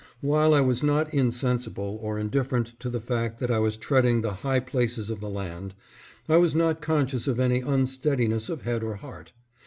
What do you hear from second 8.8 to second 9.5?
or heart.